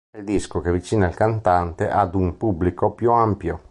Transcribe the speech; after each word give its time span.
È 0.09 0.17
il 0.17 0.23
disco 0.23 0.61
che 0.61 0.69
avvicina 0.69 1.07
il 1.07 1.13
cantante 1.13 1.87
ad 1.87 2.15
un 2.15 2.35
pubblico 2.35 2.93
più 2.93 3.11
ampio. 3.11 3.59